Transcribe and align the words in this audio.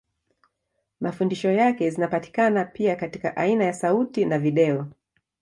Mafundisho 0.99 1.51
yake 1.51 1.89
zinapatikana 1.89 2.65
pia 2.65 2.95
katika 2.95 3.37
aina 3.37 3.63
ya 3.65 3.73
sauti 3.73 4.25
na 4.25 4.39
video. 4.39 4.87